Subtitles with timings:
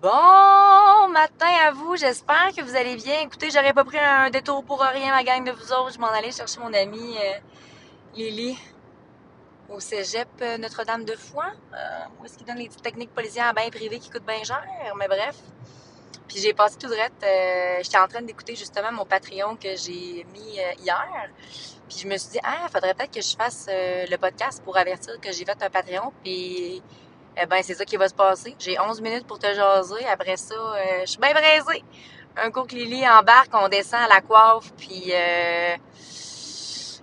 [0.00, 3.22] Bon matin à vous, j'espère que vous allez bien.
[3.22, 5.92] Écoutez, j'aurais pas pris un détour pour rien, ma gang de vous autres.
[5.92, 7.38] Je m'en allais chercher mon amie euh,
[8.14, 8.56] Lily
[9.68, 11.50] au cégep euh, Notre-Dame de Foix.
[11.74, 11.76] Euh,
[12.20, 14.64] où est-ce qu'il donne les petites techniques policières bien privées qui coûtent bien cher?
[14.96, 15.34] Mais bref.
[16.28, 16.94] Puis j'ai passé tout de.
[16.94, 21.08] Euh, J'étais en train d'écouter justement mon Patreon que j'ai mis hier.
[21.88, 25.20] Puis je me suis dit, ah, faudrait peut-être que je fasse le podcast pour avertir
[25.20, 26.12] que j'ai fait un Patreon.
[26.22, 26.84] Puis
[27.40, 28.56] eh ben, c'est ça qui va se passer.
[28.58, 30.04] J'ai 11 minutes pour te jaser.
[30.06, 31.84] Après ça, euh, je suis bien braisée.
[32.36, 35.76] Un coup que Lily embarque, on descend à la coiffe, puis euh,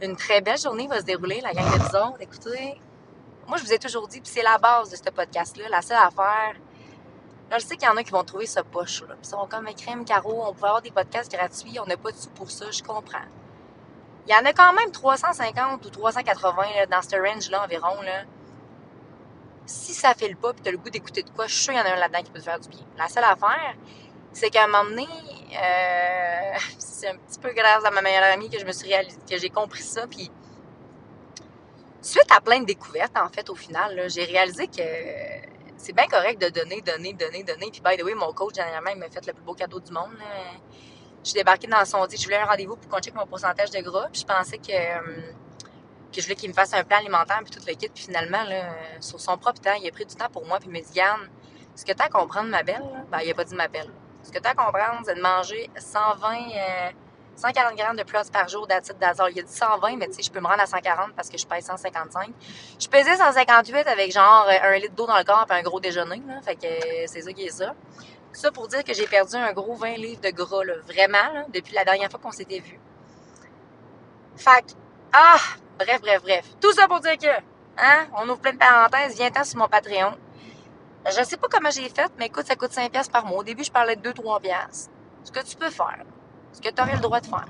[0.00, 2.20] une très belle journée va se dérouler, la gang de autres.
[2.20, 2.80] Écoutez,
[3.48, 5.96] moi, je vous ai toujours dit, puis c'est la base de ce podcast-là, la seule
[5.96, 6.54] affaire.
[7.50, 9.14] Là, je sais qu'il y en a qui vont trouver ça poche, là.
[9.14, 12.12] Puis ils sont comme crème, carreau, on pourrait avoir des podcasts gratuits, on n'a pas
[12.12, 13.18] de sous pour ça, je comprends.
[14.28, 18.24] Il y en a quand même 350 ou 380 là, dans ce range-là environ, là
[19.70, 21.72] si ça fait le pas puis t'as le goût d'écouter de quoi, je suis sûre
[21.72, 22.84] qu'il y en a un là-dedans qui peut te faire du bien.
[22.98, 23.76] La seule affaire,
[24.32, 28.50] c'est qu'à un moment donné, euh, c'est un petit peu grâce à ma meilleure amie
[28.50, 30.30] que je me suis réalisé, que j'ai compris ça, puis
[32.02, 34.82] suite à plein de découvertes, en fait, au final, j'ai réalisé que
[35.76, 37.70] c'est bien correct de donner, donner, donner, donner.
[37.70, 39.92] Puis, by the way, mon coach, dernièrement, il m'a fait le plus beau cadeau du
[39.92, 40.10] monde.
[41.22, 43.70] Je suis débarquée dans son dit, je voulais un rendez-vous pour qu'on check mon pourcentage
[43.70, 44.72] de gras, puis je pensais que...
[44.72, 45.32] euh,
[46.10, 47.88] que je voulais qu'il me fasse un plan alimentaire puis tout le kit.
[47.88, 50.68] Puis finalement, là, sur son propre temps, il a pris du temps pour moi puis
[50.68, 51.28] il m'a dit, Yann,
[51.74, 53.68] ce que tu as à comprendre, ma belle, là, ben, il a pas dit ma
[53.68, 53.90] belle.
[54.22, 56.90] Ce que tu as à comprendre, c'est de manger 120, euh,
[57.36, 59.32] 140 grammes de plus par jour d'acide d'azole.
[59.34, 61.38] Il a dit 120, mais tu sais, je peux me rendre à 140 parce que
[61.38, 62.30] je pèse 155.
[62.78, 65.80] Je pesais 158 avec genre euh, un litre d'eau dans le corps et un gros
[65.80, 66.22] déjeuner.
[66.26, 67.74] Là, fait que euh, c'est ça qui est ça.
[68.32, 71.46] Ça pour dire que j'ai perdu un gros 20 livres de gras, là, vraiment, là,
[71.52, 72.78] depuis la dernière fois qu'on s'était vu.
[74.36, 74.72] Fait que,
[75.12, 75.40] ah,
[75.84, 76.44] bref, bref, bref.
[76.60, 77.26] Tout ça pour dire que,
[77.78, 80.12] hein, on ouvre plein de parenthèses, viens-t'en sur mon Patreon.
[81.06, 83.38] Je sais pas comment j'ai fait, mais écoute, ça coûte 5 piastres par mois.
[83.38, 84.90] Au début, je parlais de 2-3 piastres.
[85.24, 86.04] Ce que tu peux faire,
[86.52, 87.46] ce que tu aurais le droit de faire.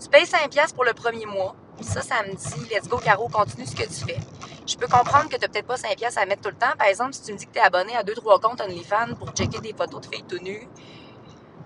[0.00, 1.54] Tu payes 5 piastres pour le premier mois.
[1.80, 4.18] Ça, ça me dit, let's go, Caro, continue ce que tu fais.
[4.66, 6.76] Je peux comprendre que tu peut-être pas 5 piastres à mettre tout le temps.
[6.76, 9.30] Par exemple, si tu me dis que tu es abonné à 2-3 comptes OnlyFans pour
[9.30, 10.68] checker des photos de filles tout nues,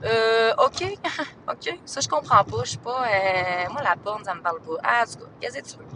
[0.05, 0.99] euh, OK,
[1.49, 1.79] OK.
[1.85, 2.65] Ça, je comprends pas.
[2.65, 3.07] Je suis pas.
[3.07, 4.77] Euh, moi, la porn, ça me parle pas.
[4.83, 5.87] Ah, en tout cas, qu'est-ce que tu veux?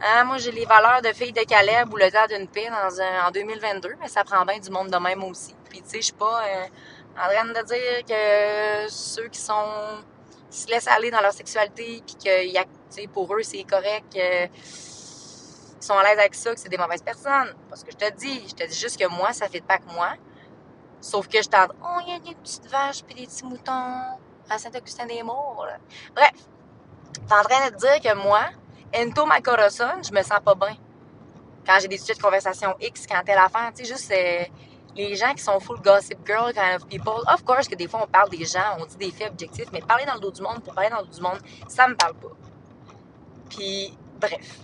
[0.00, 3.00] Hein, moi, j'ai les valeurs de fille de Caleb ou le temps d'une paix dans
[3.00, 5.54] un, en 2022, mais ça prend bien du monde de même aussi.
[5.68, 6.66] Puis, tu sais, je suis pas euh,
[7.16, 9.98] en train de dire que ceux qui sont.
[10.50, 12.64] qui se laissent aller dans leur sexualité, puis que y a,
[13.12, 14.16] pour eux, c'est correct.
[14.16, 14.46] Euh,
[15.80, 17.54] sont à l'aise avec ça, que c'est des mauvaises personnes.
[17.68, 19.90] Parce que je te dis, je te dis juste que moi, ça fait pas que
[19.92, 20.14] moi.
[21.00, 24.18] Sauf que je t'en oh, il y a des petites vaches puis des petits moutons
[24.50, 25.66] à Saint-Augustin-des-Maures.
[25.66, 25.76] là.
[26.14, 26.32] Bref,
[27.12, 28.46] t'es en train de te dire que moi,
[28.94, 30.76] Ento my corazon, je me sens pas bien.
[31.66, 34.44] Quand j'ai des sujets de conversation X, quand telle affaire, tu sais, juste euh,
[34.96, 37.22] les gens qui sont full gossip girl kind of people.
[37.32, 39.80] Of course que des fois, on parle des gens, on dit des faits objectifs, mais
[39.80, 41.38] parler dans le dos du monde pour parler dans le dos du monde,
[41.68, 42.28] ça me parle pas.
[43.50, 44.60] Puis, bref.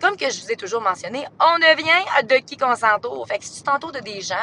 [0.00, 3.26] Comme que je vous ai toujours mentionné, on ne vient de qui qu'on s'entoure.
[3.26, 4.36] Fait que si tu t'entoures de des gens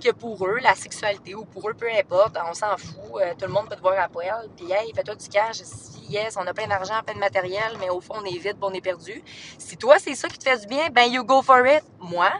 [0.00, 3.46] que pour eux, la sexualité ou pour eux, peu importe, on s'en fout, euh, tout
[3.46, 6.46] le monde peut te voir à poil, puis hey, fais-toi du cash, si, yes, on
[6.46, 9.22] a plein d'argent, plein de matériel, mais au fond, on est vide, on est perdu.
[9.58, 11.84] Si toi, c'est ça qui te fait du bien, ben you go for it.
[12.00, 12.30] Moi,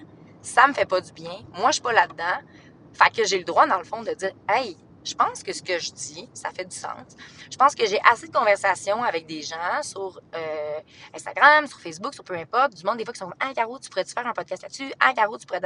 [0.43, 1.39] ça me fait pas du bien.
[1.59, 2.41] Moi, je suis pas là-dedans.
[2.93, 5.63] Fait que j'ai le droit, dans le fond, de dire, hey, je pense que ce
[5.63, 7.17] que je dis, ça fait du sens.
[7.51, 10.81] Je pense que j'ai assez de conversations avec des gens sur euh,
[11.15, 13.89] Instagram, sur Facebook, sur peu importe, du monde des fois qui sont comme Ah, tu
[13.89, 14.93] pourrais-tu faire un podcast là-dessus?
[15.01, 15.61] Ah, Caro, tu pourrais.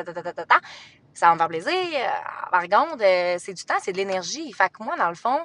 [1.15, 1.73] Ça va me faire plaisir.
[1.73, 4.53] Euh, Par contre, euh, c'est du temps, c'est de l'énergie.
[4.53, 5.41] Fait que moi, dans le fond,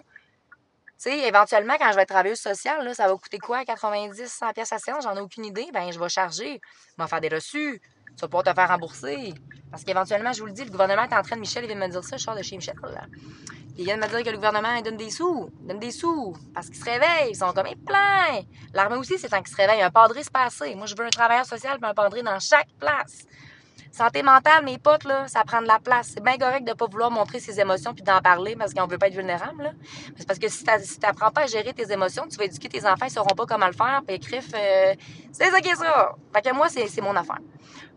[1.01, 3.63] tu sais, éventuellement, quand je vais être travailleuse sociale, là, ça va coûter quoi?
[3.65, 5.03] 90, 100 pièces à séance?
[5.03, 5.67] J'en ai aucune idée.
[5.73, 6.59] Ben, je vais charger.
[6.97, 7.81] Je vais faire des reçus.
[8.19, 9.33] Tu vas pouvoir te faire rembourser.
[9.71, 11.39] Parce qu'éventuellement, je vous le dis, le gouvernement est en train de...
[11.39, 13.05] Michel, il vient de me dire ça, je sors de chez Michel, là.
[13.77, 16.35] Ils viennent me dire que le gouvernement il donne des sous, il donne des sous,
[16.53, 18.41] parce qu'ils se réveillent, ils sont comme, eh, plein!
[18.73, 19.83] L'armée aussi, c'est tant qu'ils se réveillent.
[19.83, 20.75] Un padré se passer.
[20.75, 23.25] Moi, je veux un travailleur social et un padré dans chaque place.
[23.99, 26.11] Santé mentale, mes potes, là, ça prend de la place.
[26.13, 28.97] C'est bien correct de pas vouloir montrer ses émotions puis d'en parler parce qu'on veut
[28.97, 29.75] pas être vulnérable,
[30.15, 32.69] C'est parce que si tu si t'apprends pas à gérer tes émotions, tu vas éduquer
[32.69, 34.95] tes enfants, ils sauront pas comment le faire, puis euh,
[35.33, 36.15] c'est ça qui est ça.
[36.33, 37.39] Fait que moi, c'est mon affaire.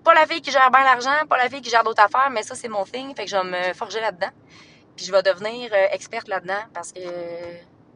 [0.02, 2.43] Pas la fille qui gère bien l'argent, pas la fille qui gère d'autres affaires, mais
[2.43, 4.32] ça, c'est mon thing, fait que je vais me forger là-dedans.
[4.96, 6.99] Puis je vais devenir euh, experte là-dedans parce que,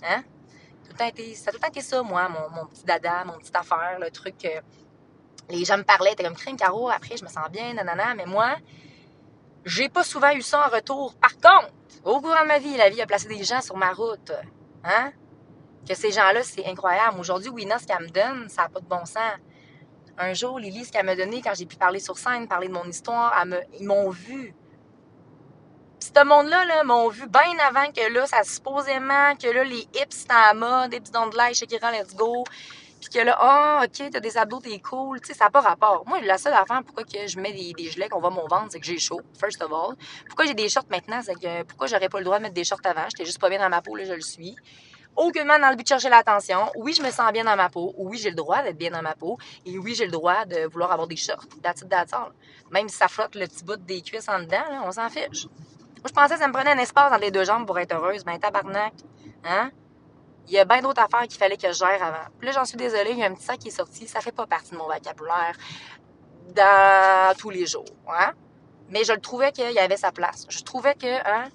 [0.05, 0.23] hein,
[0.85, 3.25] tout le temps été, ça a tout le temps été ça, moi, mon, petit dada,
[3.25, 4.49] mon petite affaire, le truc que
[5.51, 8.27] les gens me parlaient, t'es comme crème carreau, après je me sens bien, nanana, mais
[8.27, 8.57] moi,
[9.65, 11.15] j'ai pas souvent eu ça en retour.
[11.15, 11.73] Par contre,
[12.05, 14.33] au courant de ma vie, la vie a placé des gens sur ma route,
[14.85, 15.13] hein,
[15.89, 17.19] que ces gens-là, c'est incroyable.
[17.19, 19.39] Aujourd'hui, Wina, ce qu'elle me donne, ça n'a pas de bon sens.
[20.19, 22.73] Un jour, Lily, ce qu'elle m'a donné quand j'ai pu parler sur scène, parler de
[22.73, 24.55] mon histoire, elle me, ils m'ont vu.
[26.01, 29.89] Puis ce monde-là, là, m'ont vu bien avant que là, ça supposément, que là, les
[29.95, 32.45] hips, c'est en mode, petits dons de l'ail, Shakira, let's go.
[33.01, 35.21] Puis que là, ah, ok, t'as des abdos, t'es cool.
[35.21, 36.05] Tu sais, ça n'a pas rapport.
[36.07, 38.69] Moi, la seule affaire, pourquoi que je mets des, des gelets qu'on voit mon ventre,
[38.71, 39.97] c'est que j'ai chaud, first of all.
[40.27, 42.65] Pourquoi j'ai des shorts maintenant, c'est que pourquoi j'aurais pas le droit de mettre des
[42.65, 43.05] shorts avant?
[43.11, 44.57] J'étais juste pas bien dans ma peau, là, je le suis
[45.17, 46.71] aucunement dans le but de chercher l'attention.
[46.77, 47.95] Oui, je me sens bien dans ma peau.
[47.97, 49.39] Oui, j'ai le droit d'être bien dans ma peau.
[49.65, 51.47] Et oui, j'ai le droit de vouloir avoir des shorts.
[51.63, 51.95] That's it.
[52.71, 55.47] Même si ça flotte le petit bout des cuisses en dedans, là, on s'en fiche.
[55.47, 57.95] Moi, je pensais que ça me prenait un espace dans les deux jambes pour être
[57.95, 58.25] heureuse.
[58.25, 58.93] Ben, tabarnak.
[59.45, 59.71] Hein?
[60.49, 62.29] Il y a bien d'autres affaires qu'il fallait que je gère avant.
[62.39, 64.07] Puis là, j'en suis désolée, il y a un petit sac qui est sorti.
[64.07, 65.57] Ça fait pas partie de mon vocabulaire
[66.55, 67.85] dans tous les jours.
[68.09, 68.33] Hein?
[68.89, 70.47] Mais je le trouvais qu'il y avait sa place.
[70.49, 71.49] Je trouvais que, hein,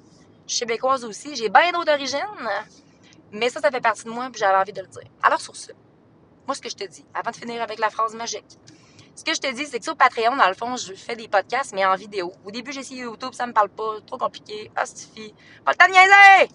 [0.48, 1.36] québécoise aussi.
[1.36, 2.20] J'ai bien d'autres origines.
[3.32, 5.10] Mais ça, ça fait partie de moi, puis j'avais envie de le dire.
[5.24, 5.72] Alors, sur ce,
[6.46, 8.60] moi, ce que je te dis, avant de finir avec la phrase magique,
[9.16, 11.30] ce que je te dis, c'est que sur Patreon, dans le fond, je fais des
[11.30, 12.34] podcasts, mais en vidéo.
[12.46, 14.70] Au début, j'ai essayé YouTube, ça me parle pas, trop compliqué.
[14.76, 15.34] Ah, suffit.
[15.64, 16.52] Pas le temps de niaiser!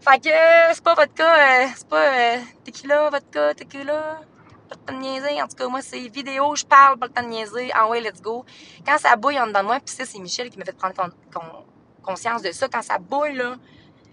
[0.00, 4.20] Fait que, c'est pas votre cas, euh, c'est pas euh, tequila, vodka, tequila.
[4.68, 5.42] Pas le temps de niaiser.
[5.42, 7.70] En tout cas, moi, c'est vidéo, je parle, pas le temps de niaiser.
[7.74, 8.44] En way, let's go.
[8.86, 10.94] Quand ça bouille en dedans de moi, puis ça, c'est Michel qui m'a fait prendre
[12.02, 12.68] conscience de ça.
[12.68, 13.56] Quand ça bouille, là,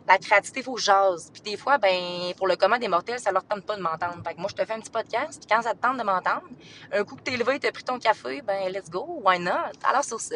[0.08, 1.32] la créativité, faut jase.
[1.34, 4.22] Puis des fois, ben, pour le commun des mortels, ça leur tente pas de m'entendre.
[4.26, 6.04] Fait que moi, je te fais un petit podcast, puis quand ça te tente de
[6.04, 6.44] m'entendre,
[6.92, 9.52] un coup que t'es levé, t'as pris ton café, ben, let's go, why not?
[9.84, 10.36] Alors, sur ce,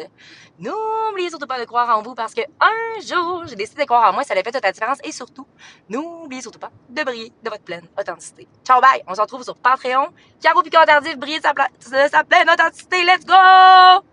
[0.58, 4.10] n'oubliez surtout pas de croire en vous parce que un jour, j'ai décidé de croire
[4.10, 4.98] en moi, ça a fait toute la différence.
[5.04, 5.46] Et surtout,
[5.88, 8.48] n'oubliez surtout pas de briller de votre pleine authenticité.
[8.64, 9.02] Ciao, bye!
[9.06, 10.08] On se retrouve sur Patreon.
[10.40, 13.04] Caro Picard Tardif, briller de sa, de sa pleine authenticité.
[13.04, 14.09] Let's go!